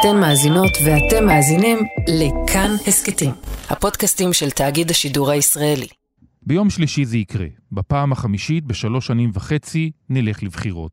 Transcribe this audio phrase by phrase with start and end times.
[0.00, 3.30] אתן מאזינות ואתם מאזינים לכאן הסכתים,
[3.70, 5.86] הפודקאסטים של תאגיד השידור הישראלי.
[6.42, 7.46] ביום שלישי זה יקרה.
[7.72, 10.92] בפעם החמישית בשלוש שנים וחצי נלך לבחירות.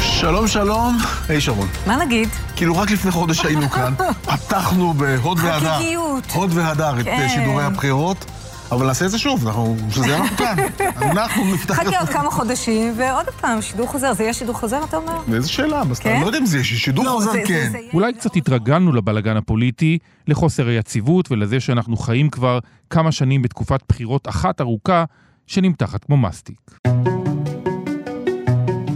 [0.00, 0.96] שלום שלום,
[1.28, 1.68] היי שרון.
[1.86, 2.28] מה נגיד?
[2.56, 3.94] כאילו רק לפני חודש היינו כאן,
[4.26, 6.24] פתחנו בהוד והדר, חגיגיות.
[6.32, 7.10] הוד והדר את כן.
[7.10, 8.24] אה, שידורי הבחירות,
[8.72, 10.56] אבל נעשה את זה שוב, אנחנו, בשביל זה אנחנו כאן.
[10.96, 11.74] אנחנו נפתח...
[11.74, 14.12] חכה עוד כמה חודשים, ועוד פעם, שידור חוזר.
[14.12, 15.34] זה יהיה שידור חוזר, אתה אומר?
[15.34, 16.10] איזה שאלה, אז כן?
[16.10, 17.72] אני לא יודע אם זה יש שידור לא, חוזר, כן.
[17.94, 19.98] אולי קצת התרגלנו לבלגן הפוליטי,
[20.28, 22.58] לחוסר היציבות ולזה שאנחנו חיים כבר
[22.90, 25.04] כמה שנים בתקופת בחירות אחת ארוכה
[25.46, 26.70] שנמתחת כמו מסטיק.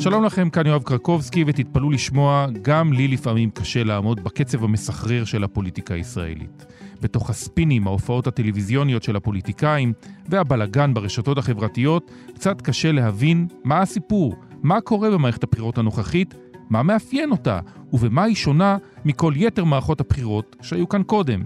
[0.01, 5.45] שלום לכם, כאן יואב קרקובסקי, ותתפלאו לשמוע, גם לי לפעמים קשה לעמוד בקצב המסחרר של
[5.45, 6.67] הפוליטיקה הישראלית.
[7.05, 9.93] בתוך הספינים, ההופעות הטלוויזיוניות של הפוליטיקאים
[10.29, 16.35] והבלגן ברשתות החברתיות, קצת קשה להבין מה הסיפור, מה קורה במערכת הבחירות הנוכחית,
[16.71, 17.61] מה מאפיין אותה,
[17.93, 21.43] ובמה היא שונה מכל יתר מערכות הבחירות שהיו כאן קודם.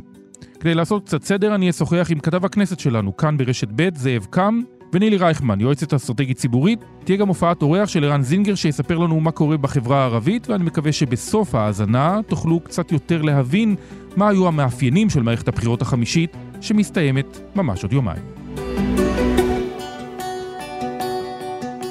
[0.60, 4.60] כדי לעשות קצת סדר, אני אשוחח עם כתב הכנסת שלנו, כאן ברשת ב', זאב קם,
[4.92, 6.84] ונילי רייכמן, יועצת אסטרטגית ציבורית.
[7.04, 10.92] תהיה גם הופעת אורח של ערן זינגר שיספר לנו מה קורה בחברה הערבית, ואני מקווה
[10.92, 13.76] שבסוף ההאזנה תוכלו קצת יותר להבין
[14.18, 18.22] מה היו המאפיינים של מערכת הבחירות החמישית, שמסתיימת ממש עוד יומיים.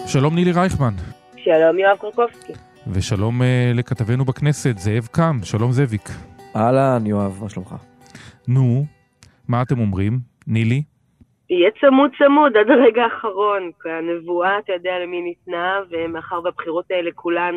[0.08, 0.94] שלום נילי רייכמן,
[1.38, 2.54] שלום יואב קרקובסקי.
[2.94, 3.46] ושלום uh,
[3.78, 6.10] לכתבנו בכנסת, זאב קם, שלום זאביק.
[6.56, 7.76] אהלן, יואב, מה שלומך?
[8.48, 8.86] נו,
[9.48, 10.20] מה אתם אומרים?
[10.48, 10.84] נילי?
[11.50, 17.12] יהיה צמוד צמוד עד הרגע האחרון, כי הנבואה, אתה יודע למי ניתנה, ומאחר והבחירות האלה
[17.16, 17.56] כולן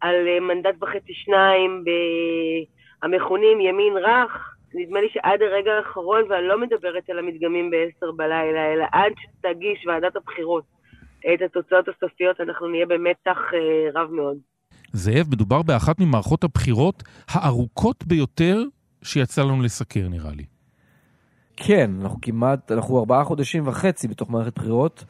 [0.00, 2.73] על אה, מנדט וחצי שניים ב-
[3.04, 8.72] המכונים ימין רך, נדמה לי שעד הרגע האחרון, ואני לא מדברת על המדגמים בעשר בלילה,
[8.72, 10.64] אלא עד שתגיש ועדת הבחירות
[11.34, 14.36] את התוצאות הסופיות, אנחנו נהיה במתח אה, רב מאוד.
[14.92, 18.62] זאב, מדובר באחת ממערכות הבחירות הארוכות ביותר
[19.02, 20.44] שיצא לנו לסקר, נראה לי.
[21.56, 25.04] כן, אנחנו כמעט, אנחנו ארבעה חודשים וחצי בתוך מערכת בחירות,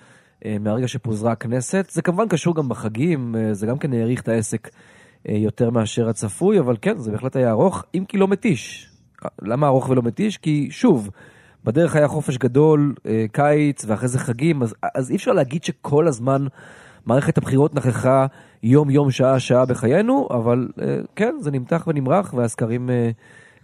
[0.45, 1.91] אה, מהרגע שפוזרה הכנסת.
[1.91, 4.69] זה כמובן קשור גם בחגים, אה, זה גם כן האריך את העסק
[5.29, 8.89] יותר מאשר הצפוי, אבל כן, זה בהחלט היה ארוך, אם כי לא מתיש.
[9.25, 10.39] אה, למה ארוך ולא מתיש?
[10.39, 11.11] כי שוב,
[11.65, 16.09] בדרך היה חופש גדול, אה, קיץ, ואחרי זה חגים, אז, אז אי אפשר להגיד שכל
[16.09, 16.47] הזמן
[17.07, 18.27] מערכת הבחירות נכחה
[18.63, 23.11] יום-יום, שעה-שעה בחיינו, אבל אה, כן, זה נמתח ונמרח, והסקרים אה,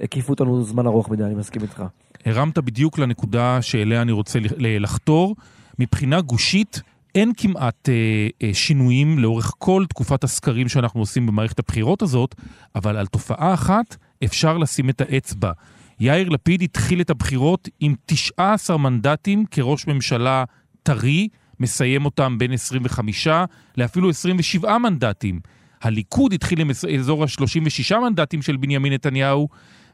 [0.01, 1.83] הקיפו אותנו זמן ארוך מדי, אני מסכים איתך.
[2.27, 5.37] הרמת בדיוק לנקודה שאליה אני רוצה לחתור.
[5.79, 6.83] מבחינה גושית,
[7.15, 12.35] אין כמעט אה, אה, שינויים לאורך כל תקופת הסקרים שאנחנו עושים במערכת הבחירות הזאת,
[12.75, 15.53] אבל על תופעה אחת אפשר לשים את האצבע.
[16.01, 20.45] יאיר לפיד התחיל את הבחירות עם 19 מנדטים כראש ממשלה
[20.83, 21.29] טרי,
[21.61, 23.29] מסיים אותם בין 25
[23.77, 25.41] לאפילו 27 מנדטים.
[25.83, 29.49] הליכוד התחיל עם אזור ה-36 מנדטים של בנימין נתניהו,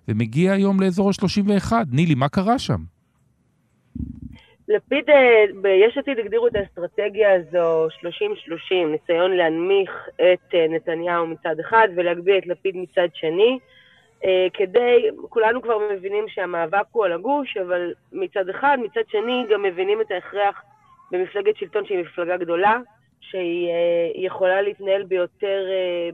[0.08, 1.72] ומגיע היום לאזור ה-31.
[1.90, 2.95] נילי, מה קרה שם?
[4.68, 11.60] לפיד, אה, ביש עתיד הגדירו את האסטרטגיה הזו 30-30, ניסיון להנמיך את אה, נתניהו מצד
[11.60, 13.58] אחד ולהגביה את לפיד מצד שני,
[14.24, 19.62] אה, כדי, כולנו כבר מבינים שהמאבק הוא על הגוש, אבל מצד אחד, מצד שני גם
[19.62, 20.62] מבינים את ההכרח
[21.10, 22.78] במפלגת שלטון שהיא מפלגה גדולה,
[23.20, 23.70] שהיא
[24.14, 25.64] יכולה להתנהל ביותר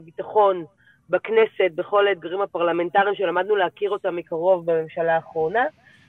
[0.01, 0.65] ביטחון
[1.09, 5.63] בכנסת, בכל האתגרים הפרלמנטריים שלמדנו להכיר אותם מקרוב בממשלה האחרונה.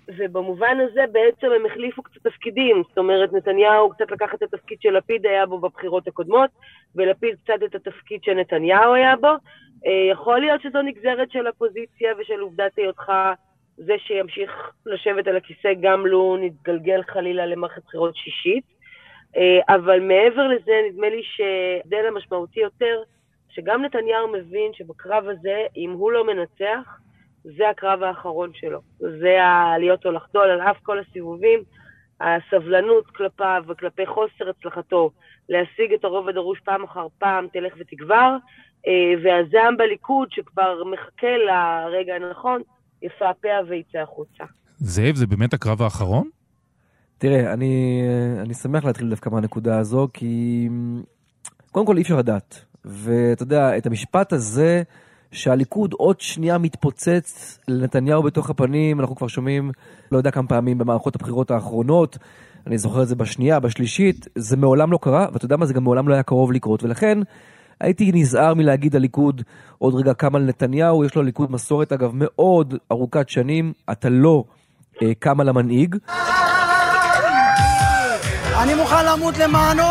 [0.09, 5.27] ובמובן הזה בעצם הם החליפו קצת תפקידים, זאת אומרת נתניהו קצת לקח את התפקיד שלפיד
[5.27, 6.51] היה בו בבחירות הקודמות,
[6.97, 9.29] ולפיד קצת את התפקיד שנתניהו היה בו.
[9.87, 13.13] אה, יכול להיות שזו נגזרת של הפוזיציה ושל עובדת היותך
[13.77, 18.65] זה שימשיך לשבת על הכיסא גם לו נתגלגל חלילה למערכת בחירות שישית.
[19.37, 23.03] אה, אבל מעבר לזה נדמה לי שההבדל המשמעותי יותר,
[23.49, 26.99] שגם נתניהו מבין שבקרב הזה, אם הוא לא מנצח,
[27.45, 28.81] זה הקרב האחרון שלו.
[28.99, 31.61] זה ה- להיות או לחדול על אף כל הסיבובים,
[32.21, 35.11] הסבלנות כלפיו וכלפי חוסר הצלחתו
[35.49, 38.37] להשיג את הרוב הדרוש פעם אחר פעם תלך ותגבר,
[38.87, 38.93] אה,
[39.25, 42.63] והזעם בליכוד שכבר מחכה לרגע הנכון,
[43.03, 44.45] יפעפע ויצא החוצה.
[44.79, 46.29] זאב, זה באמת הקרב האחרון?
[47.19, 48.03] תראה, אני,
[48.43, 50.69] אני שמח להתחיל דווקא מהנקודה הזו, כי
[51.71, 52.65] קודם כל אי אפשר לדעת.
[52.85, 54.83] ואתה יודע, את המשפט הזה,
[55.35, 59.71] שהליכוד עוד שנייה מתפוצץ לנתניהו בתוך הפנים, אנחנו כבר שומעים
[60.13, 62.19] לא יודע כמה פעמים במערכות הבחירות האחרונות,
[62.67, 65.85] אני זוכר את זה בשנייה, בשלישית, זה מעולם לא קרה, ואתה יודע מה, זה גם
[65.85, 67.19] מעולם לא היה קרוב לקרות, ולכן
[67.81, 69.43] הייתי נזהר מלהגיד הליכוד
[69.79, 74.45] עוד רגע קם על נתניהו, יש לו ליכוד מסורת אגב מאוד ארוכת שנים, אתה לא
[75.03, 75.97] אה, קם על המנהיג.
[78.63, 79.83] אני מוכן למות למענו,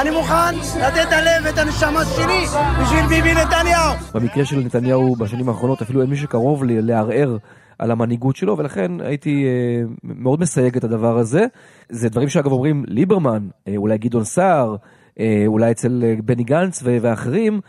[0.00, 2.44] אני מוכן לתת את הלב ואת הנשמה שלי
[2.82, 3.94] בשביל ביבי נתניהו.
[4.14, 7.36] במקרה של נתניהו בשנים האחרונות אפילו אין מי שקרוב לערער
[7.78, 11.46] על המנהיגות שלו, ולכן הייתי אה, מאוד מסייג את הדבר הזה.
[11.88, 14.76] זה דברים שאגב אומרים ליברמן, אה, אולי גדעון סער,
[15.20, 17.60] אה, אולי אצל אה, בני גנץ ואחרים,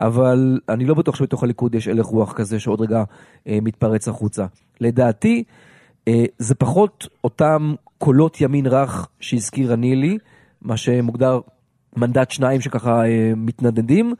[0.00, 3.04] אבל אני לא בטוח שבתוך הליכוד יש הלך רוח כזה שעוד רגע
[3.48, 4.46] אה, מתפרץ החוצה.
[4.80, 5.44] לדעתי,
[6.08, 10.18] אה, זה פחות אותם קולות ימין רך שהזכירה נילי,
[10.62, 11.40] מה שמוגדר
[11.96, 14.14] מנדט שניים שככה אה, מתנדנדים.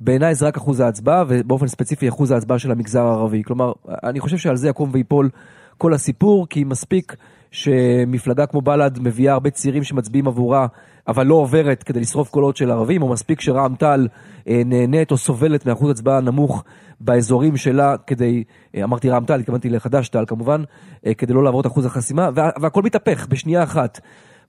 [0.00, 3.42] בעיניי זה רק אחוז ההצבעה, ובאופן ספציפי אחוז ההצבעה של המגזר הערבי.
[3.42, 3.72] כלומר,
[4.04, 5.30] אני חושב שעל זה יקום ויפול
[5.78, 7.16] כל הסיפור, כי מספיק
[7.50, 10.66] שמפלגה כמו בל"ד מביאה הרבה צעירים שמצביעים עבורה,
[11.08, 14.08] אבל לא עוברת כדי לשרוף קולות של ערבים, או מספיק שרע"מ תע"ל
[14.48, 16.64] אה, נהנית או סובלת מאחוז הצבעה נמוך
[17.00, 18.44] באזורים שלה כדי,
[18.74, 20.62] אה, אמרתי רע"מ תע"ל, התכוונתי לחד"ש תע"ל כמובן,
[21.06, 24.00] אה, כדי לא לעבור את אחוז החסימה, וה, והכל מתהפך בשנייה אחת.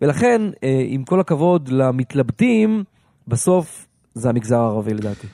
[0.02, 0.42] ולכן,
[0.88, 2.84] עם כל הכבוד למתלבטים,
[3.28, 5.28] בסוף זה המגזר הערבי לדעתי.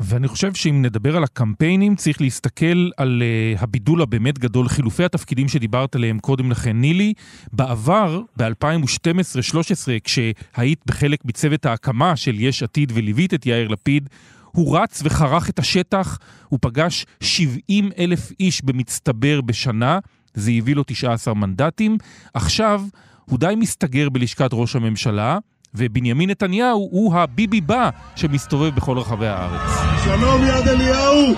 [0.00, 5.48] ואני חושב שאם נדבר על הקמפיינים, צריך להסתכל על uh, הבידול הבאמת גדול, חילופי התפקידים
[5.48, 7.12] שדיברת עליהם קודם לכן, נילי.
[7.52, 14.08] בעבר, ב-2012-2013, כשהיית בחלק מצוות ההקמה של יש עתיד וליווית את יאיר לפיד,
[14.52, 19.98] הוא רץ וחרך את השטח, הוא פגש 70 אלף איש במצטבר בשנה,
[20.34, 21.98] זה הביא לו 19 מנדטים.
[22.34, 22.82] עכשיו,
[23.24, 25.38] הוא די מסתגר בלשכת ראש הממשלה,
[25.76, 29.70] ובנימין נתניהו הוא הביבי בא שמסתובב בכל רחבי הארץ.
[30.04, 31.34] שלום יד אליהו!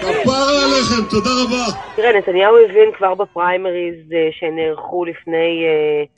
[0.00, 1.78] כפרה עליכם, תודה רבה.
[1.96, 6.08] תראה, נתניהו הבין כבר בפריימריז אה, שנערכו לפני uh,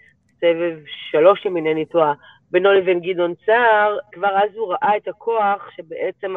[0.41, 0.77] סבב
[1.11, 2.13] שלוש, אם אינני טועה,
[2.51, 6.35] בינו לבין גדעון סער, כבר אז הוא ראה את הכוח שבעצם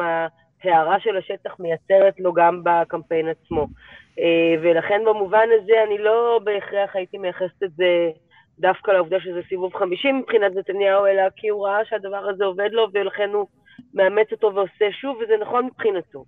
[0.64, 3.66] ההערה של השטח מייצרת לו גם בקמפיין עצמו.
[4.18, 8.10] אה, ולכן במובן הזה אני לא בהכרח הייתי מייחסת את זה
[8.58, 12.86] דווקא לעובדה שזה סיבוב 50 מבחינת נתניהו, אלא כי הוא ראה שהדבר הזה עובד לו
[12.92, 13.46] ולכן הוא
[13.94, 16.24] מאמץ אותו ועושה שוב, וזה נכון מבחינתו.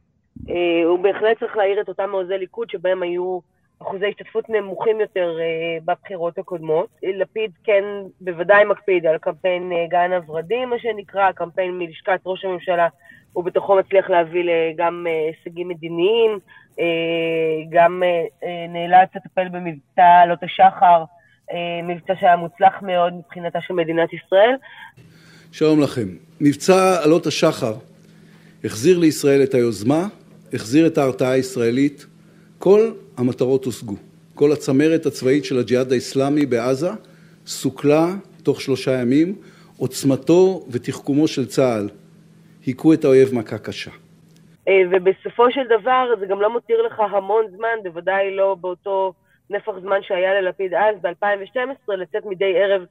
[0.50, 3.38] אה, הוא בהחלט צריך להעיר את אותם מעוזי ליכוד שבהם היו
[3.82, 6.88] אחוזי השתתפות נמוכים יותר אה, בבחירות הקודמות.
[7.02, 7.84] לפיד כן
[8.20, 12.88] בוודאי מקפיד על קמפיין גן הוורדים, מה שנקרא, קמפיין מלשכת ראש הממשלה,
[13.32, 14.42] הוא בתוכו מצליח להביא
[14.76, 16.38] גם הישגים מדיניים.
[16.80, 16.84] אה,
[17.70, 18.08] גם אה,
[18.48, 21.04] אה, נאלץ לטפל במבצע עלות השחר,
[21.82, 24.54] מבצע שהיה מוצלח מאוד מבחינתה של מדינת ישראל.
[25.52, 26.08] שלום לכם.
[26.40, 27.74] מבצע עלות השחר
[28.64, 30.08] החזיר לישראל את היוזמה,
[30.52, 32.06] החזיר את ההרתעה הישראלית,
[32.58, 33.96] כל המטרות הושגו.
[34.34, 36.90] כל הצמרת הצבאית של הג'יהאד האיסלאמי בעזה
[37.46, 39.34] סוכלה תוך שלושה ימים,
[39.76, 41.88] עוצמתו ותחכומו של צה"ל
[42.66, 43.90] היכו את האויב מכה קשה.
[44.68, 49.12] אה, ובסופו של דבר זה גם לא מותיר לך המון זמן, בוודאי לא באותו
[49.50, 52.82] נפח זמן שהיה ללפיד אז, ב-2012, לצאת מדי ערב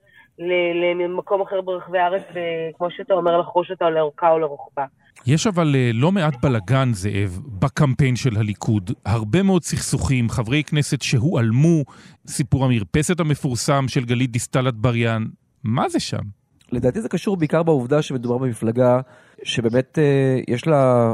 [0.96, 4.86] למקום אחר ברחבי הארץ, וכמו שאתה אומר, לחרוש אותה לאורכה או לרוחבה.
[5.28, 8.92] יש אבל אה, לא מעט בלגן, זאב, בקמפיין של הליכוד.
[9.06, 11.84] הרבה מאוד סכסוכים, חברי כנסת שהועלמו,
[12.28, 15.24] סיפור המרפסת המפורסם של גלית דיסטל אטבריאן.
[15.64, 16.39] מה זה שם?
[16.72, 19.00] לדעתי זה קשור בעיקר בעובדה שמדובר במפלגה
[19.44, 21.14] שבאמת אה, יש לה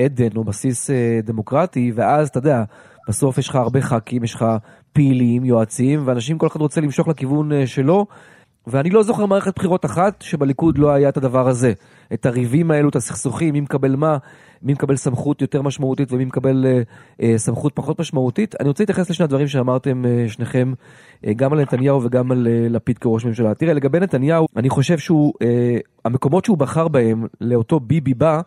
[0.00, 2.64] עדן או בסיס אה, דמוקרטי, ואז אתה יודע,
[3.08, 4.44] בסוף יש לך הרבה ח"כים, יש לך
[4.92, 8.06] פעילים, יועצים, ואנשים, כל אחד רוצה למשוך לכיוון אה, שלו.
[8.66, 11.72] ואני לא זוכר מערכת בחירות אחת שבליכוד לא היה את הדבר הזה.
[12.12, 14.16] את הריבים האלו, את הסכסוכים, מי מקבל מה,
[14.62, 16.82] מי מקבל סמכות יותר משמעותית ומי מקבל אה,
[17.22, 18.54] אה, סמכות פחות משמעותית.
[18.60, 20.72] אני רוצה להתייחס לשני הדברים שאמרתם אה, שניכם,
[21.26, 23.54] אה, גם על נתניהו וגם על אה, לפיד כראש ממשלה.
[23.54, 28.40] תראה, לגבי נתניהו, אני חושב שהוא, אה, המקומות שהוא בחר בהם לאותו ביבי בא,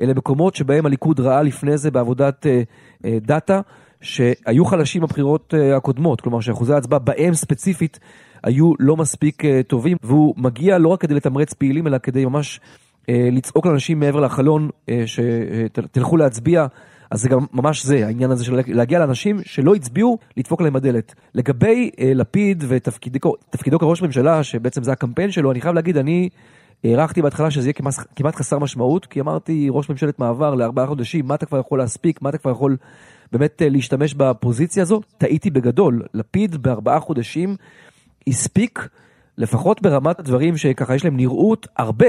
[0.00, 2.62] אלה מקומות שבהם הליכוד ראה לפני זה בעבודת אה,
[3.04, 3.60] אה, דאטה,
[4.00, 7.98] שהיו חלשים בבחירות אה, הקודמות, כלומר שאחוזי ההצבעה בהם ספציפית
[8.42, 12.60] היו לא מספיק אה, טובים, והוא מגיע לא רק כדי לתמרץ פעילים, אלא כדי ממש
[13.08, 16.66] אה, לצעוק לאנשים מעבר לחלון אה, שתלכו להצביע.
[17.10, 21.14] אז זה גם ממש זה, העניין הזה של להגיע לאנשים שלא הצביעו, לדפוק להם בדלת.
[21.34, 26.28] לגבי אה, לפיד ותפקידו כראש ממשלה, שבעצם זה הקמפיין שלו, אני חייב להגיד, אני
[26.84, 31.26] הערכתי בהתחלה שזה יהיה כמעט, כמעט חסר משמעות, כי אמרתי, ראש ממשלת מעבר לארבעה חודשים,
[31.26, 32.76] מה אתה כבר יכול להספיק, מה אתה כבר יכול
[33.32, 35.00] באמת להשתמש בפוזיציה הזו?
[35.18, 36.02] טעיתי בגדול.
[36.14, 37.56] לפיד בארבעה חודשים
[38.28, 38.88] הספיק,
[39.38, 42.06] לפחות ברמת הדברים שככה יש להם נראות, הרבה.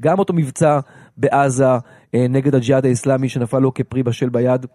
[0.00, 0.80] גם אותו מבצע
[1.16, 1.66] בעזה
[2.14, 4.66] אה, נגד הג'יהאד האיסלאמי שנפל לו כפרי בשל ביד.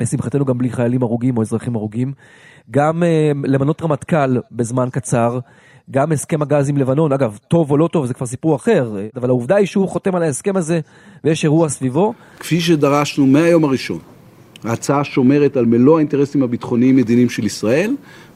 [0.00, 2.12] לשמחתנו גם בלי חיילים הרוגים או אזרחים הרוגים.
[2.70, 3.06] גם uh,
[3.48, 5.38] למנות רמטכ"ל בזמן קצר,
[5.90, 9.28] גם הסכם הגז עם לבנון, אגב, טוב או לא טוב זה כבר סיפור אחר, אבל
[9.28, 10.80] העובדה היא שהוא חותם על ההסכם הזה
[11.24, 12.14] ויש אירוע סביבו.
[12.38, 13.98] כפי שדרשנו מהיום הראשון,
[14.64, 17.90] ההצעה שומרת על מלוא האינטרסים הביטחוניים-מדיניים של ישראל,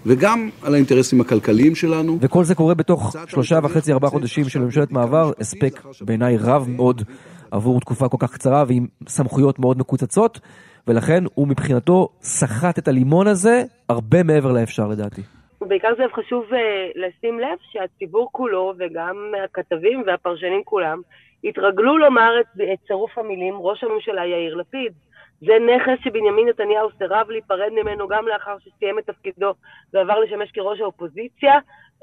[0.07, 2.19] וגם על האינטרסים הכלכליים שלנו.
[2.21, 7.03] וכל זה קורה בתוך שלושה וחצי, ארבעה חודשים של ממשלת מעבר, הספק בעיניי רב מאוד
[7.51, 10.41] עבור תקופה כל כך קצרה ועם סמכויות מאוד מקוצצות,
[10.87, 15.23] ולכן הוא מבחינתו סחט את הלימון הזה הרבה מעבר לאפשר לדעתי.
[15.61, 16.57] בעיקר זה חשוב uh,
[16.95, 21.01] לשים לב שהציבור כולו וגם הכתבים והפרשנים כולם
[21.45, 24.93] התרגלו לומר את, את צירוף המילים ראש הממשלה יאיר לפיד.
[25.41, 29.53] זה נכס שבנימין נתניהו סירב להיפרד ממנו גם לאחר שסיים את תפקידו
[29.93, 31.53] ועבר לשמש כראש האופוזיציה,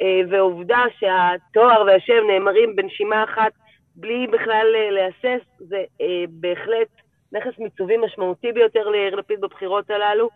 [0.02, 3.52] אה, ועובדה שהתואר והשם נאמרים בנשימה אחת
[3.96, 6.88] בלי בכלל אה, להסס, זה אה, בהחלט
[7.32, 10.30] נכס מיצובי משמעותי ביותר ליאיר לפיד בבחירות הללו,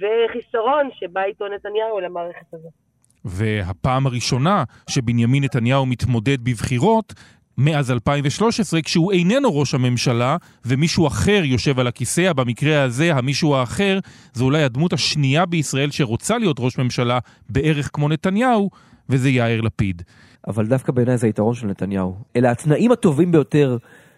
[0.00, 2.72] וחיסרון שבא איתו נתניהו למערכת הזאת.
[3.24, 7.12] והפעם הראשונה שבנימין נתניהו מתמודד בבחירות
[7.58, 13.98] מאז 2013, כשהוא איננו ראש הממשלה ומישהו אחר יושב על הכיסא, במקרה הזה המישהו האחר
[14.32, 17.18] זה אולי הדמות השנייה בישראל שרוצה להיות ראש ממשלה
[17.48, 18.70] בערך כמו נתניהו,
[19.08, 20.02] וזה יאיר לפיד.
[20.46, 22.14] אבל דווקא בעיניי זה היתרון של נתניהו.
[22.36, 23.76] אלה התנאים הטובים ביותר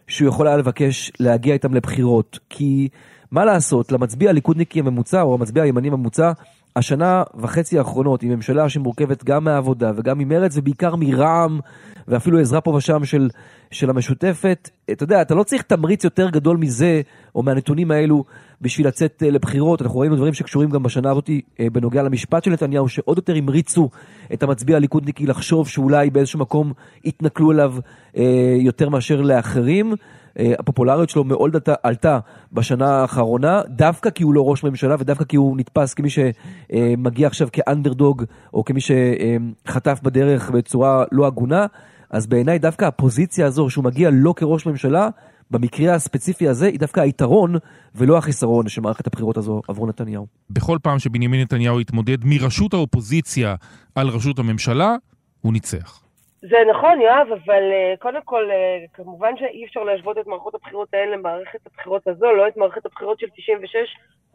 [0.09, 2.89] שהוא יכול היה לבקש להגיע איתם לבחירות, כי
[3.31, 6.33] מה לעשות, למצביע הליכודניקי הממוצע או המצביע הימני הממוצע,
[6.77, 11.61] השנה וחצי האחרונות היא ממשלה שמורכבת גם מהעבודה וגם ממרץ ובעיקר מרע"מ
[12.09, 13.29] ואפילו עזרה פה ושם של,
[13.71, 14.71] של המשותפת.
[14.93, 17.01] אתה יודע, אתה לא צריך תמריץ יותר גדול מזה
[17.35, 18.25] או מהנתונים האלו
[18.61, 19.83] בשביל לצאת אה, לבחירות.
[19.83, 21.31] אנחנו ראינו דברים שקשורים גם בשנה הזאת
[21.61, 23.91] אה, בנוגע למשפט של נתניהו, שעוד יותר המריצו
[24.33, 26.73] את המצביע הליכודניקי לחשוב שאולי באיזשהו מקום
[27.05, 27.75] יתנכלו אליו
[28.17, 29.95] אה, יותר מאשר לאחרים.
[30.39, 32.19] אה, הפופולריות שלו מאוד עלתה
[32.53, 37.49] בשנה האחרונה, דווקא כי הוא לא ראש ממשלה ודווקא כי הוא נתפס כמי שמגיע עכשיו
[37.53, 41.67] כאנדרדוג, או כמי שחטף בדרך בצורה לא הגונה,
[42.11, 45.09] אז בעיניי דווקא הפוזיציה הזו שהוא מגיע לא כראש ממשלה,
[45.51, 47.55] במקרה הספציפי הזה היא דווקא היתרון
[47.95, 50.27] ולא החיסרון של מערכת הבחירות הזו עבור נתניהו.
[50.51, 53.55] בכל פעם שבנימין נתניהו התמודד מראשות האופוזיציה
[53.95, 54.97] על ראשות הממשלה,
[55.41, 56.03] הוא ניצח.
[56.41, 60.89] זה נכון, יואב, אבל uh, קודם כל, uh, כמובן שאי אפשר להשוות את מערכות הבחירות
[60.95, 63.77] האלה למערכת הבחירות הזו, לא את מערכת הבחירות של 96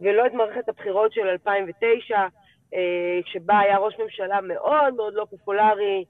[0.00, 2.76] ולא את מערכת הבחירות של 2009, uh,
[3.24, 6.04] שבה היה ראש ממשלה מאוד מאוד לא פופולרי.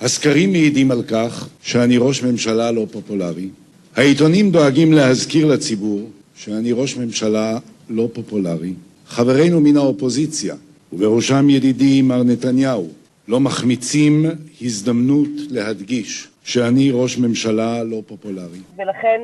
[0.00, 3.48] הסקרים מעידים על כך שאני ראש ממשלה לא פופולרי.
[3.96, 7.58] העיתונים דואגים להזכיר לציבור שאני ראש ממשלה
[7.90, 8.72] לא פופולרי.
[9.06, 10.54] חברינו מן האופוזיציה,
[10.92, 12.88] ובראשם ידידי מר נתניהו,
[13.28, 14.24] לא מחמיצים
[14.62, 18.60] הזדמנות להדגיש שאני ראש ממשלה לא פופולרי.
[18.76, 19.20] ולכן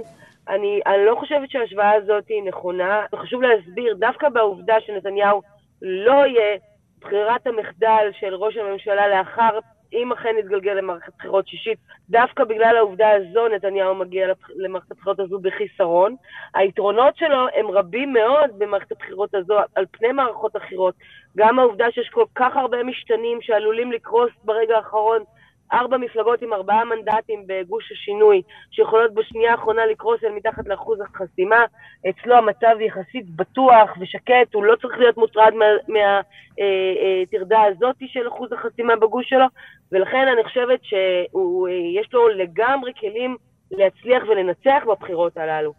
[0.49, 3.01] אני, אני לא חושבת שההשוואה הזאת היא נכונה.
[3.23, 5.43] חשוב להסביר, דווקא בעובדה שנתניהו
[5.83, 6.57] לא יהיה
[7.01, 9.59] בחירת המחדל של ראש הממשלה לאחר
[9.93, 11.79] אם אכן יתגלגל למערכת בחירות שישית,
[12.11, 16.17] דווקא בגלל העובדה הזו נתניהו מגיע למערכת הבחירות הזו בחיסרון.
[16.55, 20.95] היתרונות שלו הם רבים מאוד במערכת הבחירות הזו על פני מערכות אחרות.
[21.37, 25.23] גם העובדה שיש כל כך הרבה משתנים שעלולים לקרוס ברגע האחרון
[25.73, 31.65] ארבע מפלגות עם ארבעה מנדטים בגוש השינוי, שיכולות בשנייה האחרונה לקרוס אל מתחת לאחוז החסימה.
[32.11, 37.97] אצלו המצב יחסית בטוח ושקט, הוא לא צריך להיות מוטרד מהטרדה מה, אה, אה, הזאת
[38.07, 39.47] של אחוז החסימה בגוש שלו,
[39.93, 43.37] ולכן אני חושבת שיש לו לגמרי כלים
[43.71, 45.73] להצליח ולנצח בבחירות הללו.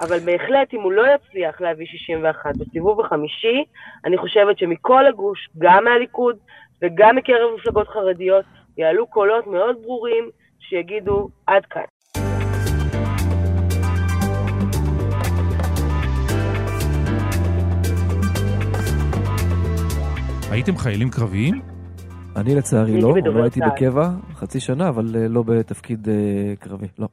[0.00, 3.64] אבל בהחלט, אם הוא לא יצליח להביא 61 בסיבוב החמישי,
[4.04, 6.36] אני חושבת שמכל הגוש, גם מהליכוד
[6.82, 8.44] וגם מקרב מפלגות חרדיות,
[8.78, 11.82] יעלו קולות מאוד ברורים שיגידו עד כאן.
[20.50, 21.60] הייתם חיילים קרביים?
[22.36, 26.14] אני לצערי לא, לא הייתי בקבע חצי שנה, אבל אה, לא בתפקיד אה,
[26.58, 27.08] קרבי, לא.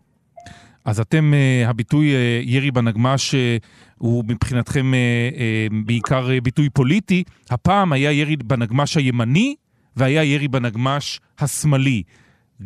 [0.86, 2.05] אז אתם, אה, הביטוי
[2.43, 3.36] ירי בנגמ"ש
[3.98, 4.91] הוא מבחינתכם
[5.86, 7.24] בעיקר ביטוי פוליטי.
[7.50, 9.55] הפעם היה ירי בנגמ"ש הימני
[9.98, 12.04] והיה ירי בנגמ"ש השמאלי.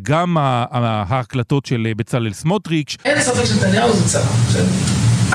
[0.01, 2.98] גם ההקלטות של בצלאל סמוטריץ'.
[3.05, 4.57] אין ספק שנתניהו זה צבא,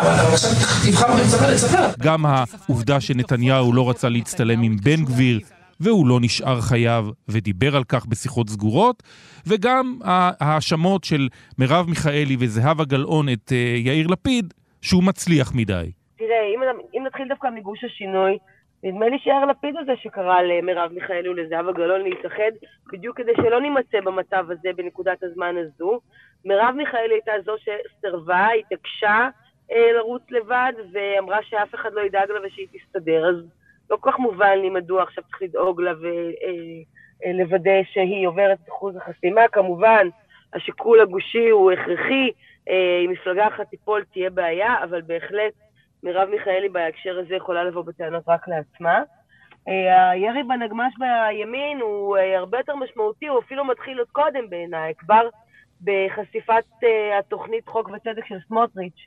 [0.01, 0.51] אבל עכשיו
[0.87, 1.91] תבחר בין צבא לצבא.
[2.01, 5.41] גם העובדה שנתניהו לא רצה להצטלם עם בן גביר,
[5.81, 9.03] והוא לא נשאר חייב ודיבר על כך בשיחות סגורות,
[9.47, 15.91] וגם ההאשמות של מרב מיכאלי וזהבה גלאון את אה, יאיר לפיד, שהוא מצליח מדי.
[16.19, 16.61] תראה, אם,
[16.95, 18.39] אם נתחיל דווקא מגוש השינוי,
[18.83, 22.53] נדמה לי שיאיר לפיד הזה שקרא למרב מיכאלי ולזהבה גלאון להתאחד,
[22.93, 26.01] בדיוק כדי שלא נימצא במצב הזה בנקודת הזמן הזו.
[26.45, 29.29] מרב מיכאלי הייתה זו שסירבה, התעקשה
[29.73, 33.37] אה, לרוץ לבד, ואמרה שאף אחד לא ידאג לה ושהיא תסתדר, אז
[33.91, 38.59] לא כל כך מובן לי מדוע עכשיו צריך לדאוג לה ולוודא אה, אה, שהיא עוברת
[38.65, 39.49] את אחוז החסימה.
[39.49, 40.09] כמובן,
[40.55, 42.31] השיקול הגושי הוא הכרחי,
[42.69, 45.53] אה, אם מפלגה אחת תיפול תהיה בעיה, אבל בהחלט
[46.03, 49.03] מרב מיכאלי בהקשר הזה יכולה לבוא בטענות רק לעצמה.
[49.69, 54.95] אה, הירי בנגמ"ש בימין הוא אה, הרבה יותר משמעותי, הוא אפילו מתחיל עוד קודם בעיניי,
[54.99, 55.29] כבר
[55.81, 59.07] בחשיפת אה, התוכנית חוק וצדק של סמוטריץ',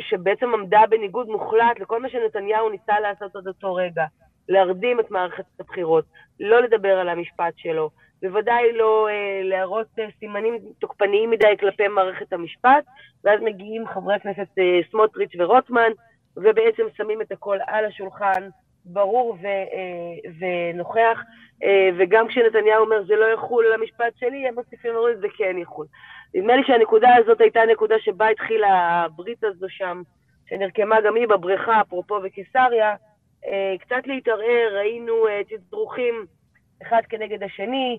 [0.00, 4.04] שבעצם עמדה בניגוד מוחלט לכל מה שנתניהו ניסה לעשות עד אותו רגע,
[4.48, 6.04] להרדים את מערכת הבחירות,
[6.40, 7.90] לא לדבר על המשפט שלו,
[8.22, 9.08] בוודאי לא
[9.42, 9.86] להראות
[10.18, 12.84] סימנים תוקפניים מדי כלפי מערכת המשפט,
[13.24, 14.48] ואז מגיעים חברי הכנסת
[14.90, 15.90] סמוטריץ' ורוטמן,
[16.36, 18.48] ובעצם שמים את הכל על השולחן,
[18.84, 21.22] ברור ו, אה, ונוכח,
[21.62, 25.58] אה, וגם כשנתניהו אומר זה לא יחול על המשפט שלי, הם מוסיפים ואומרים זה כן
[25.58, 25.86] יחול.
[26.34, 30.02] נדמה לי שהנקודה הזאת הייתה נקודה שבה התחילה הברית הזו שם,
[30.48, 32.94] שנרקמה גם היא בבריכה, אפרופו בקיסריה,
[33.46, 35.14] אה, קצת להתערער, ראינו
[35.48, 36.24] תדרוכים
[36.82, 37.98] אחד כנגד השני,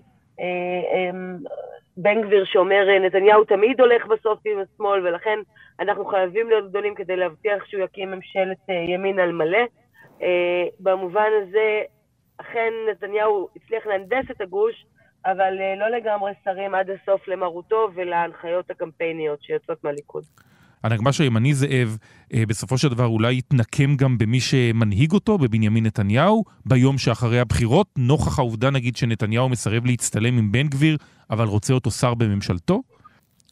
[1.96, 5.38] בן גביר שאומר נתניהו תמיד הולך בסוף עם השמאל ולכן
[5.80, 8.58] אנחנו חייבים להיות גדולים כדי להבטיח שהוא יקים ממשלת
[8.88, 9.64] ימין על מלא.
[10.22, 11.82] אה, במובן הזה,
[12.38, 14.84] אכן נתניהו הצליח להנדס את הגוש,
[15.26, 20.24] אבל אה, לא לגמרי שרים עד הסוף למרותו ולהנחיות הקמפייניות שיוצאות מהליכוד.
[20.84, 21.96] הנגמ"ש הימני זאב,
[22.34, 27.86] אה, בסופו של דבר אולי יתנקם גם במי שמנהיג אותו, בבנימין נתניהו, ביום שאחרי הבחירות,
[27.96, 30.96] נוכח העובדה נגיד שנתניהו מסרב להצטלם עם בן גביר,
[31.30, 32.82] אבל רוצה אותו שר בממשלתו?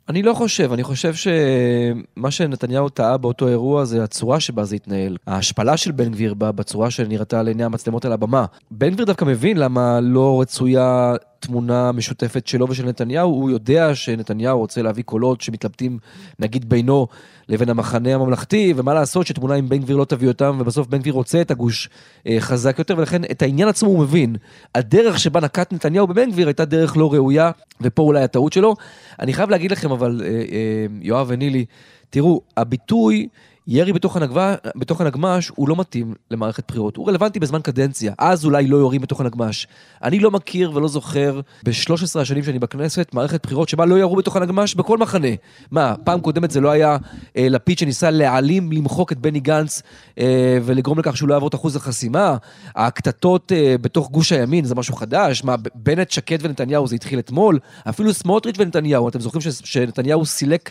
[0.09, 5.17] אני לא חושב, אני חושב שמה שנתניהו טעה באותו אירוע זה הצורה שבה זה התנהל.
[5.27, 8.45] ההשפלה של בן גביר בצורה שנראתה על עיני המצלמות על הבמה.
[8.71, 14.59] בן גביר דווקא מבין למה לא רצויה תמונה משותפת שלו ושל נתניהו, הוא יודע שנתניהו
[14.59, 15.99] רוצה להביא קולות שמתלבטים
[16.39, 17.07] נגיד בינו
[17.49, 21.15] לבין המחנה הממלכתי, ומה לעשות שתמונה עם בן גביר לא תביא אותם, ובסוף בן גביר
[21.15, 21.89] רוצה את הגוש
[22.27, 24.37] אה, חזק יותר, ולכן את העניין עצמו הוא מבין.
[24.75, 28.77] הדרך שבה נקט נתניהו בבן גביר הייתה דרך לא ראויה, ופה אולי הטעות שלו.
[29.19, 31.65] אני חייב להגיד לכם אבל, אה, אה, יואב ונילי,
[32.11, 33.29] תראו, הביטוי
[33.67, 38.45] ירי בתוך, הנגבה, בתוך הנגמש הוא לא מתאים למערכת בחירות, הוא רלוונטי בזמן קדנציה, אז
[38.45, 39.67] אולי לא יורים בתוך הנגמש.
[40.03, 44.37] אני לא מכיר ולא זוכר ב-13 השנים שאני בכנסת מערכת בחירות שבה לא ירו בתוך
[44.37, 45.29] הנגמש בכל מחנה.
[45.71, 46.97] מה, פעם קודמת זה לא היה
[47.37, 49.83] אה, לפיד שניסה להעלים, למחוק את בני גנץ
[50.19, 52.37] אה, ולגרום לכך שהוא לא יעבור את אחוז החסימה?
[52.77, 55.45] הקטטות אה, בתוך גוש הימין זה משהו חדש?
[55.45, 57.59] מה, בנט, שקד ונתניהו זה התחיל אתמול?
[57.89, 60.71] אפילו סמוטריץ' ונתניהו, אתם זוכרים שנתניהו סילק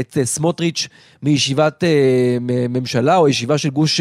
[0.00, 0.88] את אה, סמוטריץ'
[1.22, 2.36] מישיבת אה,
[2.68, 4.00] ממשלה או ישיבה של גוש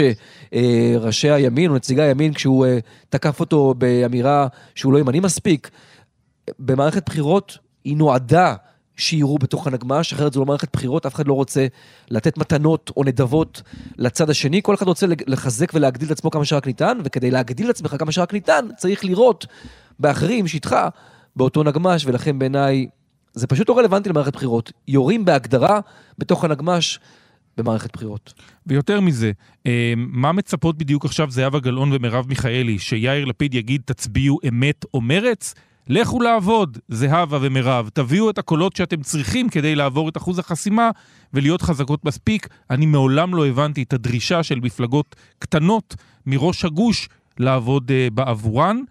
[0.53, 2.65] אה, ראשי הימין או נציגי הימין כשהוא
[3.09, 5.69] תקף אותו באמירה שהוא לא ימני מספיק.
[6.59, 8.55] במערכת בחירות היא נועדה
[8.97, 11.67] שיירו בתוך הנגמ"ש, אחרת זו לא מערכת בחירות, אף אחד לא רוצה
[12.09, 13.61] לתת מתנות או נדבות
[13.97, 17.75] לצד השני, כל אחד רוצה לחזק ולהגדיל את עצמו כמה שרק ניתן, וכדי להגדיל את
[17.75, 19.45] עצמך כמה שרק ניתן, צריך לראות
[19.99, 20.75] באחרים שאיתך
[21.35, 22.87] באותו נגמ"ש, ולכן בעיניי
[23.33, 24.71] זה פשוט לא רלוונטי למערכת בחירות.
[24.87, 25.79] יורים בהגדרה
[26.17, 26.99] בתוך הנגמ"ש
[27.57, 28.33] במערכת בחירות.
[28.67, 29.31] ויותר מזה,
[29.67, 32.79] אה, מה מצפות בדיוק עכשיו זהבה גלאון ומרב מיכאלי?
[32.79, 35.53] שיאיר לפיד יגיד תצביעו אמת או מרץ?
[35.87, 40.89] לכו לעבוד, זהבה ומרב, תביאו את הקולות שאתם צריכים כדי לעבור את אחוז החסימה
[41.33, 42.47] ולהיות חזקות מספיק.
[42.69, 48.81] אני מעולם לא הבנתי את הדרישה של מפלגות קטנות מראש הגוש לעבוד uh, בעבורן.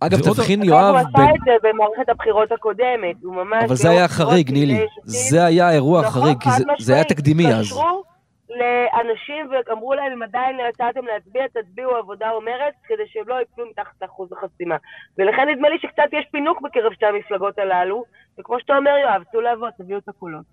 [0.00, 0.94] אגב, תבחין יואב...
[0.94, 3.64] הוא עשה את זה במערכת הבחירות הקודמת, הוא ממש...
[3.64, 4.86] אבל זה היה חריג, נילי.
[5.04, 7.66] זה היה אירוע נכון, חריג, כי זה היה תקדימי אז.
[8.50, 13.64] לאנשים ואמרו להם, אם עדיין לא יצאתם להצביע, תצביעו עבודה אומרת, כדי שהם לא יפלו
[13.70, 14.76] מתחת לאחוז החסימה.
[15.18, 18.04] ולכן נדמה לי שקצת יש פינוק בקרב שתי המפלגות הללו,
[18.38, 20.44] וכמו שאתה אומר, יואב, צאו לעבוד, תביאו את הקולות.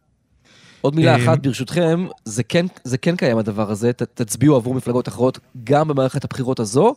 [0.81, 5.07] עוד מילה אחת ברשותכם, זה כן, זה כן קיים הדבר הזה, ת, תצביעו עבור מפלגות
[5.07, 6.95] אחרות גם במערכת הבחירות הזו,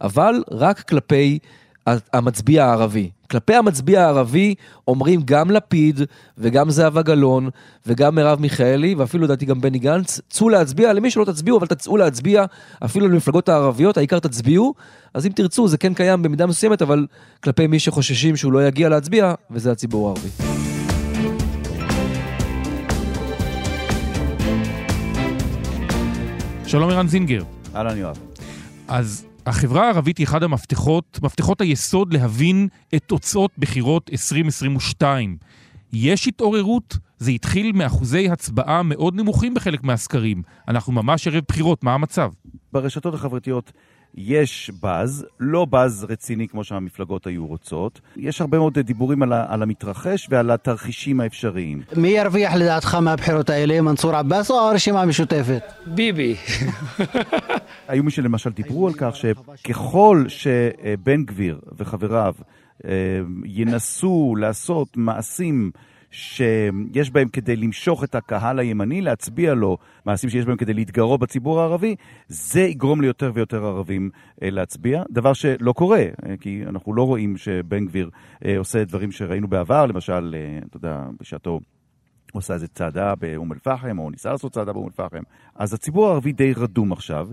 [0.00, 1.38] אבל רק כלפי
[2.12, 3.10] המצביע הערבי.
[3.30, 4.54] כלפי המצביע הערבי
[4.88, 6.00] אומרים גם לפיד
[6.38, 7.48] וגם זהבה גלאון
[7.86, 11.96] וגם מרב מיכאלי ואפילו לדעתי גם בני גנץ, צאו להצביע, למי שלא תצביעו, אבל תצאו
[11.96, 12.44] להצביע
[12.84, 14.74] אפילו למפלגות הערביות, העיקר תצביעו.
[15.14, 17.06] אז אם תרצו, זה כן קיים במידה מסוימת, אבל
[17.40, 20.28] כלפי מי שחוששים שהוא לא יגיע להצביע, וזה הציבור הערבי.
[26.66, 27.42] שלום ערן זינגר.
[27.74, 28.18] אהלן יואב.
[28.88, 35.36] אז החברה הערבית היא אחד המפתחות, מפתחות היסוד להבין את תוצאות בחירות 2022.
[35.92, 40.42] יש התעוררות, זה התחיל מאחוזי הצבעה מאוד נמוכים בחלק מהסקרים.
[40.68, 42.30] אנחנו ממש ערב בחירות, מה המצב?
[42.72, 43.72] ברשתות החברתיות
[44.20, 48.00] יש באז, לא באז רציני כמו שהמפלגות היו רוצות.
[48.16, 51.82] יש הרבה מאוד דיבורים על, על המתרחש ועל התרחישים האפשריים.
[51.96, 55.62] מי ירוויח לדעתך מהבחירות האלה, מנסור עבאס או הרשימה המשותפת?
[55.86, 56.36] ביבי.
[57.88, 62.34] היו מי שלמשל דיברו על כך שככל שבן גביר וחבריו
[62.84, 62.90] אה,
[63.44, 65.70] ינסו לעשות מעשים
[66.10, 71.60] שיש בהם כדי למשוך את הקהל הימני, להצביע לו, מעשים שיש בהם כדי להתגרות בציבור
[71.60, 71.94] הערבי,
[72.28, 74.10] זה יגרום ליותר ויותר ערבים
[74.42, 78.10] אה, להצביע, דבר שלא קורה, אה, כי אנחנו לא רואים שבן גביר
[78.44, 81.60] אה, עושה דברים שראינו בעבר, למשל, אתה יודע, בשעתו...
[82.32, 85.22] הוא עושה איזה צעדה באום אל-פחם, או ניסה לעשות צעדה באום אל-פחם.
[85.54, 87.28] אז הציבור הערבי די רדום עכשיו,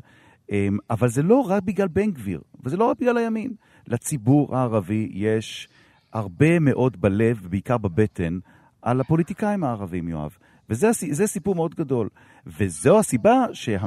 [0.89, 3.53] אבל זה לא רק בגלל בן גביר, וזה לא רק בגלל הימין.
[3.87, 5.67] לציבור הערבי יש
[6.13, 8.39] הרבה מאוד בלב, בעיקר בבטן,
[8.85, 10.37] על הפוליטיקאים הערבים, יואב.
[10.69, 12.09] וזה סיפור מאוד גדול.
[12.47, 13.77] וזו הסיבה, שה,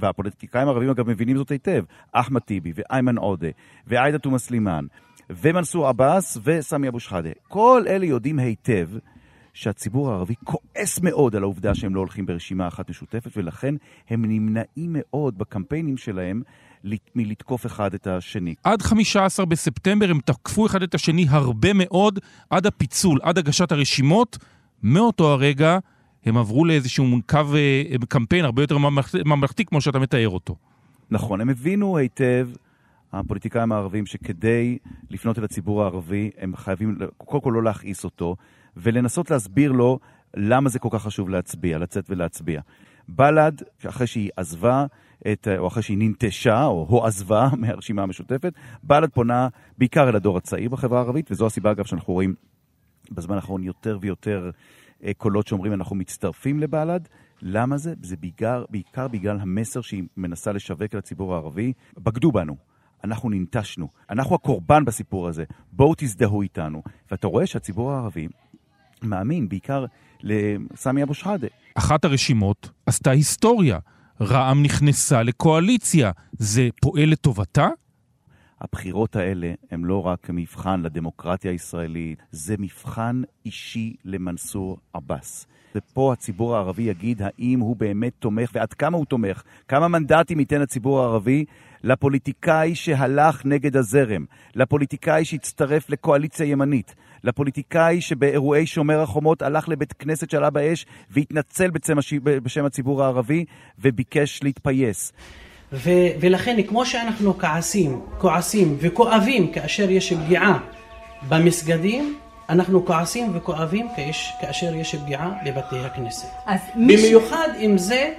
[0.00, 3.48] והפוליטיקאים הערבים אגב מבינים זאת היטב, אחמד טיבי ואיימן עודה
[3.86, 4.84] ועאידה תומא סלימאן
[5.30, 8.88] ומנסור עבאס וסמי אבו שחאדה, כל אלה יודעים היטב
[9.52, 13.74] שהציבור הערבי כועס מאוד על העובדה שהם לא הולכים ברשימה אחת משותפת, ולכן
[14.10, 16.42] הם נמנעים מאוד בקמפיינים שלהם
[17.14, 18.54] מלתקוף אחד את השני.
[18.64, 22.18] עד 15 בספטמבר הם תקפו אחד את השני הרבה מאוד,
[22.50, 24.38] עד הפיצול, עד הגשת הרשימות.
[24.82, 25.78] מאותו הרגע
[26.24, 30.56] הם עברו לאיזשהו קו אה, קמפיין הרבה יותר ממלכתי, ממלכתי כמו שאתה מתאר אותו.
[31.10, 32.48] נכון, הם הבינו היטב,
[33.12, 34.78] הפוליטיקאים הערבים, שכדי
[35.10, 38.36] לפנות אל הציבור הערבי, הם חייבים קודם כל לא להכעיס אותו,
[38.76, 39.98] ולנסות להסביר לו
[40.36, 42.60] למה זה כל כך חשוב להצביע, לצאת ולהצביע.
[43.08, 43.52] בל"ד,
[43.88, 44.86] אחרי שהיא עזבה,
[45.32, 50.70] את, או אחרי שהיא ננטשה או הועזבה מהרשימה המשותפת, בל"ד פונה בעיקר אל הדור הצעיר
[50.70, 52.34] בחברה הערבית, וזו הסיבה אגב שאנחנו רואים
[53.10, 54.50] בזמן האחרון יותר ויותר
[55.04, 57.00] אה, קולות שאומרים אנחנו מצטרפים לבל"ד.
[57.42, 57.94] למה זה?
[58.02, 61.72] זה בעיקר, בעיקר בגלל המסר שהיא מנסה לשווק לציבור הערבי.
[61.98, 62.56] בגדו בנו.
[63.04, 66.82] אנחנו ננטשנו, אנחנו הקורבן בסיפור הזה, בואו תזדהו איתנו.
[67.10, 68.28] ואתה רואה שהציבור הערבי
[69.02, 69.84] מאמין בעיקר
[70.22, 71.46] לסמי אבו שחאדה.
[71.74, 73.78] אחת הרשימות עשתה היסטוריה.
[74.20, 76.10] רע"מ נכנסה לקואליציה.
[76.32, 77.68] זה פועל לטובתה?
[78.60, 85.46] הבחירות האלה הן לא רק מבחן לדמוקרטיה הישראלית, זה מבחן אישי למנסור עבאס.
[85.74, 90.60] ופה הציבור הערבי יגיד האם הוא באמת תומך ועד כמה הוא תומך, כמה מנדטים ייתן
[90.60, 91.44] הציבור הערבי
[91.84, 100.30] לפוליטיקאי שהלך נגד הזרם, לפוליטיקאי שהצטרף לקואליציה ימנית, לפוליטיקאי שבאירועי שומר החומות הלך לבית כנסת
[100.30, 101.70] שעלה באש והתנצל
[102.42, 103.44] בשם הציבור הערבי
[103.78, 105.12] וביקש להתפייס.
[105.72, 110.58] ו- ולכן כמו שאנחנו כעסים, כועסים וכואבים כאשר יש פגיעה
[111.28, 113.86] במסגדים, אנחנו כועסים וכואבים
[114.40, 116.28] כאשר יש פגיעה בבתי הכנסת.
[116.74, 117.60] במיוחד ש...
[117.60, 118.12] אם זה,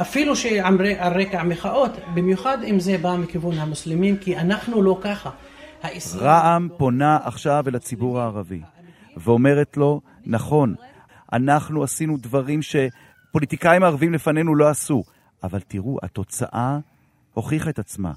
[0.00, 5.30] אפילו שעל רקע מחאות, במיוחד אם זה בא מכיוון המוסלמים, כי אנחנו לא ככה.
[6.14, 8.60] רע"מ פונה עכשיו אל הציבור הערבי
[9.16, 10.74] ואומרת לו, נכון,
[11.32, 15.02] אנחנו עשינו דברים שפוליטיקאים ערבים לפנינו לא עשו,
[15.42, 16.78] אבל תראו, התוצאה
[17.34, 18.12] הוכיחה את עצמה.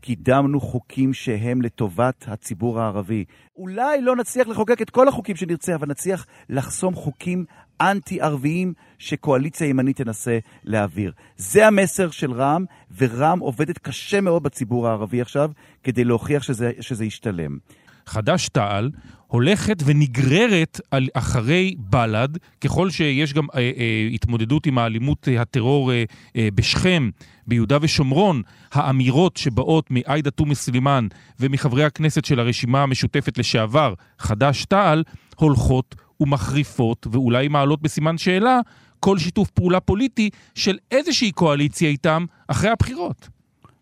[0.00, 3.24] קידמנו חוקים שהם לטובת הציבור הערבי.
[3.56, 7.44] אולי לא נצליח לחוקק את כל החוקים שנרצה, אבל נצליח לחסום חוקים
[7.80, 11.12] אנטי-ערביים שקואליציה ימנית תנסה להעביר.
[11.36, 12.64] זה המסר של רע"מ,
[12.98, 15.50] ורע"מ עובדת קשה מאוד בציבור הערבי עכשיו
[15.82, 17.58] כדי להוכיח שזה, שזה ישתלם.
[18.06, 18.90] חד"ש-תע"ל
[19.26, 22.28] הולכת ונגררת על אחרי בל"ד,
[22.60, 26.04] ככל שיש גם אה, אה, התמודדות עם האלימות אה, הטרור אה,
[26.36, 27.10] אה, בשכם,
[27.46, 31.06] ביהודה ושומרון, האמירות שבאות מעאידה תומא סלימאן
[31.40, 35.02] ומחברי הכנסת של הרשימה המשותפת לשעבר, חד"ש-תע"ל,
[35.36, 38.60] הולכות ומחריפות ואולי מעלות בסימן שאלה
[39.00, 43.28] כל שיתוף פעולה פוליטי של איזושהי קואליציה איתם אחרי הבחירות.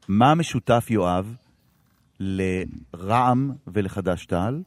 [0.08, 1.36] מה משותף, יואב,
[2.20, 4.62] לרע"מ ולחד"ש-תע"ל?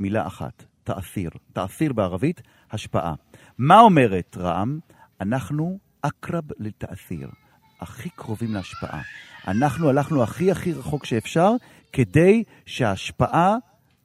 [0.00, 1.30] מילה אחת, תאפיר.
[1.52, 3.14] תאפיר בערבית, השפעה.
[3.58, 4.78] מה אומרת רע"מ?
[5.20, 7.28] אנחנו אקרב לתאפיר.
[7.80, 9.02] הכי קרובים להשפעה.
[9.48, 11.50] אנחנו הלכנו הכי הכי רחוק שאפשר
[11.92, 13.56] כדי שההשפעה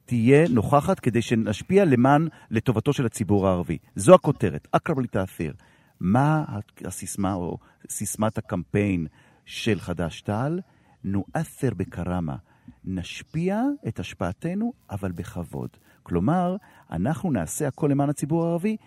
[0.05, 3.77] תהיה נוכחת, כדי שנשפיע למען, לטובתו של הציבור הערבי.
[3.95, 5.53] זו הכותרת, אקרב לתאפיר.
[5.99, 6.43] מה
[6.85, 7.57] הסיסמה או
[7.89, 9.07] סיסמת הקמפיין
[9.45, 10.59] של חד"ש-תע"ל?
[11.03, 12.35] נואת'ר בקרמה.
[12.85, 15.69] נשפיע את השפעתנו, אבל בכבוד.
[16.03, 16.55] כלומר,
[16.91, 18.77] אנחנו נעשה הכל למען הציבור הערבי,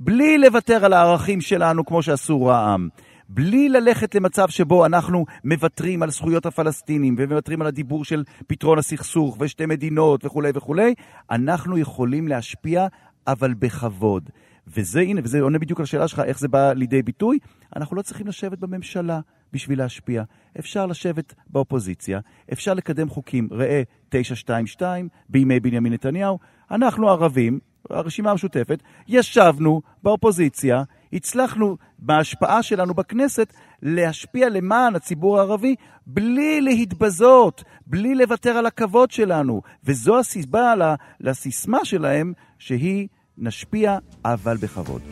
[0.00, 2.88] בלי לוותר על הערכים שלנו כמו שעשו רע"מ.
[3.28, 9.36] בלי ללכת למצב שבו אנחנו מוותרים על זכויות הפלסטינים ומוותרים על הדיבור של פתרון הסכסוך
[9.40, 10.94] ושתי מדינות וכולי וכולי,
[11.30, 12.86] אנחנו יכולים להשפיע,
[13.26, 14.30] אבל בכבוד.
[14.66, 17.38] וזה, הנה, וזה עונה בדיוק על השאלה שלך, איך זה בא לידי ביטוי.
[17.76, 19.20] אנחנו לא צריכים לשבת בממשלה
[19.52, 20.22] בשביל להשפיע.
[20.58, 22.20] אפשר לשבת באופוזיציה,
[22.52, 23.48] אפשר לקדם חוקים.
[23.52, 26.38] ראה 922 בימי בנימין נתניהו.
[26.70, 27.58] אנחנו ערבים,
[27.90, 30.82] הרשימה המשותפת, ישבנו באופוזיציה,
[31.12, 35.74] הצלחנו בהשפעה שלנו בכנסת להשפיע למען הציבור הערבי
[36.06, 39.62] בלי להתבזות, בלי לוותר על הכבוד שלנו.
[39.84, 40.74] וזו הסיבה
[41.20, 45.02] לסיסמה שלהם שהיא נשפיע, אבל בכבוד.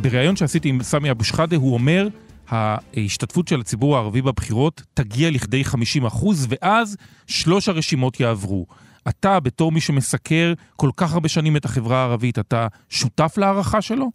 [0.00, 2.08] בריאיון שעשיתי עם סמי אבו שחאדה, הוא אומר,
[2.48, 8.66] ההשתתפות של הציבור הערבי בבחירות תגיע לכדי 50 אחוז, ואז שלוש הרשימות יעברו.
[9.08, 14.10] אתה, בתור מי שמסקר כל כך הרבה שנים את החברה הערבית, אתה שותף להערכה שלו?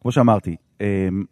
[0.00, 1.24] כמו שאמרתי, אמ,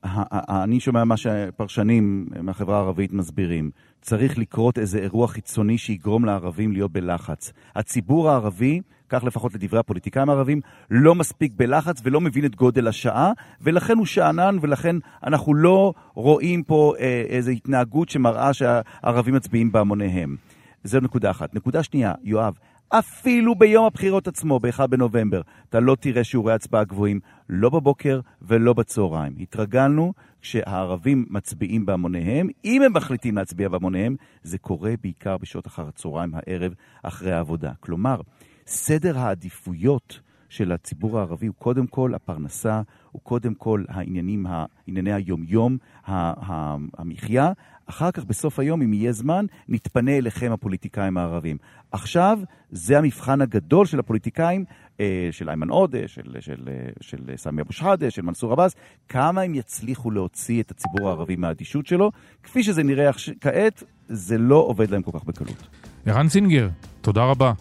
[0.65, 3.71] אני שומע מה שפרשנים מהחברה הערבית מסבירים.
[4.01, 7.53] צריך לקרות איזה אירוע חיצוני שיגרום לערבים להיות בלחץ.
[7.77, 13.33] הציבור הערבי, כך לפחות לדברי הפוליטיקאים הערבים, לא מספיק בלחץ ולא מבין את גודל השעה,
[13.61, 20.37] ולכן הוא שאנן, ולכן אנחנו לא רואים פה אה, איזו התנהגות שמראה שהערבים מצביעים בהמוניהם.
[20.85, 21.55] זו נקודה אחת.
[21.55, 27.21] נקודה שנייה, יואב, אפילו ביום הבחירות עצמו, ב-1 בנובמבר, אתה לא תראה שיעורי הצבעה גבוהים,
[27.49, 29.37] לא בבוקר ולא בצהריים.
[29.41, 36.31] התרגלנו כשהערבים מצביעים בהמוניהם, אם הם מחליטים להצביע בהמוניהם, זה קורה בעיקר בשעות אחר הצהריים,
[36.35, 37.73] הערב, אחרי העבודה.
[37.81, 38.21] כלומר,
[38.67, 44.47] סדר העדיפויות של הציבור הערבי הוא קודם כל הפרנסה, הוא קודם כל העניינים,
[44.87, 47.53] ענייני היומיום, המחיה.
[47.87, 51.57] אחר כך, בסוף היום, אם יהיה זמן, נתפנה אליכם הפוליטיקאים הערבים.
[51.93, 52.39] עכשיו,
[52.71, 54.65] זה המבחן הגדול של הפוליטיקאים,
[55.01, 56.69] אה, של איימן עודה, של, של, של,
[57.01, 58.75] של סמי אבו שחאדה, של מנסור עבאס,
[59.09, 62.13] כמה הם יצליחו להוציא את הציבור הערבי מהאדישות שלו.
[62.43, 65.69] כפי שזה נראה כעת, זה לא עובד להם כל כך בקלות.
[66.07, 66.69] ערן סינגר,
[67.01, 67.53] תודה רבה.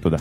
[0.00, 0.16] תודה.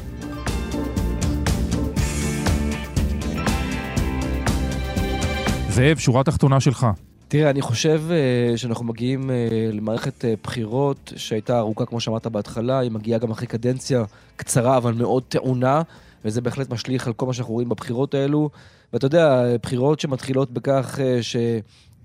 [5.70, 6.88] זאב, שורה תחתונה שלך.
[7.30, 9.34] תראה, אני חושב uh, שאנחנו מגיעים uh,
[9.76, 14.04] למערכת uh, בחירות שהייתה ארוכה, כמו שאמרת בהתחלה, היא מגיעה גם אחרי קדנציה
[14.36, 15.82] קצרה, אבל מאוד טעונה,
[16.26, 18.50] וזה בהחלט משליך על כל מה שאנחנו רואים בבחירות האלו.
[18.94, 21.02] ואתה יודע, בחירות שמתחילות בכך uh,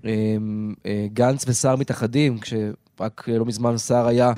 [0.03, 4.33] שגנץ uh, uh, וסער מתאחדים, כשרק לא מזמן סער היה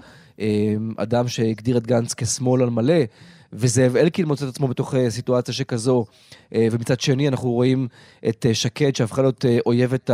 [0.97, 3.04] אדם שהגדיר את גנץ כשמאל על מלא,
[3.53, 6.05] וזאב אלקין מוצא את עצמו בתוך אה, סיטואציה שכזו,
[6.55, 7.88] אה, ומצד שני אנחנו רואים
[8.29, 10.10] את אה, שקד שהפכה להיות אויבת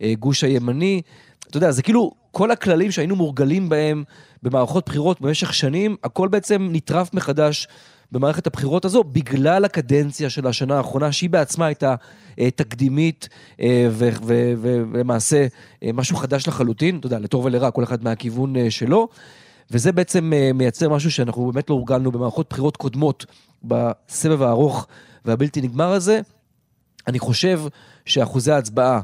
[0.00, 1.02] הגוש הימני.
[1.48, 4.04] אתה יודע, זה כאילו כל הכללים שהיינו מורגלים בהם
[4.42, 7.68] במערכות בחירות במשך שנים, הכל בעצם נטרף מחדש
[8.12, 11.94] במערכת הבחירות הזו, בגלל הקדנציה של השנה האחרונה, שהיא בעצמה הייתה
[12.56, 13.28] תקדימית
[14.26, 15.46] ולמעשה
[15.94, 19.08] משהו חדש לחלוטין, אתה יודע, לטוב ולרע, כל אחד מהכיוון שלו.
[19.70, 23.26] וזה בעצם אה, מייצר משהו שאנחנו באמת לא הורגלנו במערכות בחירות קודמות
[23.62, 24.86] בסבב הארוך
[25.24, 26.20] והבלתי נגמר הזה.
[27.06, 27.60] אני חושב
[28.04, 29.00] שאחוזי ההצבעה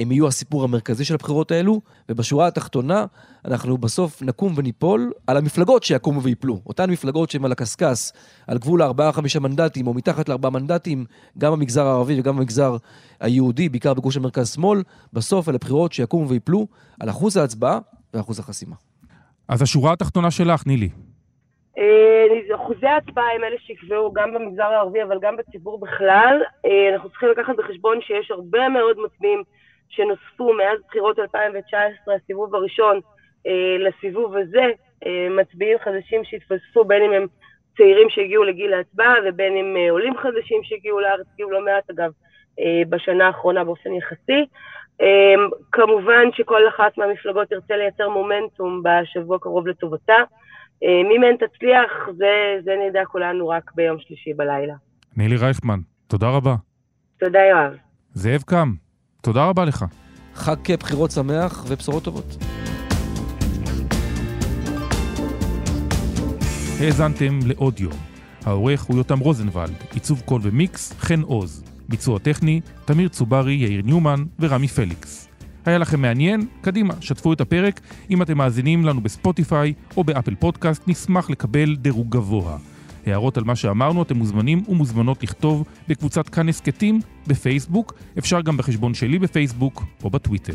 [0.00, 3.04] הם יהיו הסיפור המרכזי של הבחירות האלו, ובשורה התחתונה,
[3.44, 6.60] אנחנו בסוף נקום וניפול על המפלגות שיקומו ויפלו.
[6.66, 8.12] אותן מפלגות שהן על הקשקש,
[8.46, 11.04] על גבול הארבעה-חמישה מנדטים, או מתחת לארבעה מנדטים,
[11.38, 12.76] גם במגזר הערבי וגם במגזר
[13.20, 16.66] היהודי, בעיקר בגוש המרכז-שמאל, בסוף אלה בחירות שיקומו ויפלו
[17.00, 17.78] על אחוז ההצבעה
[18.14, 18.89] ואחוז החסימה.
[19.50, 20.88] אז השורה התחתונה שלך, נילי.
[21.78, 26.42] אה, אחוזי ההצבעה הם אלה שיקבעו גם במגזר הערבי, אבל גם בציבור בכלל.
[26.66, 29.42] אה, אנחנו צריכים לקחת בחשבון שיש הרבה מאוד מצביעים
[29.88, 33.00] שנוספו מאז בחירות 2019, הסיבוב הראשון,
[33.46, 34.66] אה, לסיבוב הזה,
[35.30, 37.26] מצביעים חדשים שהתווספו, בין אם הם
[37.76, 42.10] צעירים שהגיעו לגיל ההצבעה ובין אם עולים חדשים שהגיעו לארץ, הגיעו לא מעט אגב,
[42.88, 44.46] בשנה האחרונה באופן יחסי.
[45.00, 50.14] אמ, כמובן שכל אחת מהמפלגות תרצה לייצר מומנטום בשבוע קרוב לטובתה.
[50.82, 54.74] אמ, אם הן תצליח, זה, זה נדע כולנו רק ביום שלישי בלילה.
[55.16, 56.54] נילי רייכמן, תודה רבה.
[57.20, 57.76] תודה, יואב.
[58.14, 58.68] זאב קם,
[59.22, 59.84] תודה רבה לך.
[60.34, 62.36] חג בחירות שמח ובשורות טובות.
[66.80, 67.92] האזנתם לעוד יום.
[68.46, 71.69] העורך הוא יותם רוזנבלד, עיצוב קול ומיקס, חן עוז.
[71.90, 75.28] ביצוע טכני, תמיר צוברי, יאיר ניומן ורמי פליקס.
[75.66, 76.46] היה לכם מעניין?
[76.60, 77.80] קדימה, שתפו את הפרק.
[78.10, 82.58] אם אתם מאזינים לנו בספוטיפיי או באפל פודקאסט, נשמח לקבל דירוג גבוה.
[83.06, 88.94] הערות על מה שאמרנו, אתם מוזמנים ומוזמנות לכתוב בקבוצת כאן הסכתים בפייסבוק, אפשר גם בחשבון
[88.94, 90.54] שלי בפייסבוק או בטוויטר.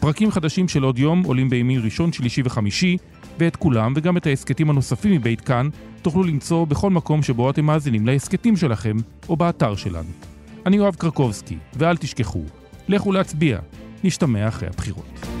[0.00, 2.96] פרקים חדשים של עוד יום עולים בימי ראשון, שלישי וחמישי,
[3.38, 5.68] ואת כולם וגם את ההסכתים הנוספים מבית כאן
[6.02, 8.96] תוכלו למצוא בכל מקום שבו אתם מאזינים להסכתים שלכם
[9.28, 10.33] או באתר שלנו.
[10.66, 12.42] אני יואב קרקובסקי, ואל תשכחו,
[12.88, 13.58] לכו להצביע,
[14.04, 15.33] נשתמע אחרי הבחירות.